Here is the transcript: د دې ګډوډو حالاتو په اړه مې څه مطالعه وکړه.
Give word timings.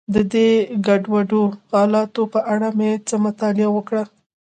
د 0.13 0.15
دې 0.33 0.49
ګډوډو 0.85 1.43
حالاتو 1.73 2.21
په 2.33 2.39
اړه 2.53 2.69
مې 2.77 2.91
څه 3.07 3.15
مطالعه 3.25 3.69
وکړه. 3.75 4.03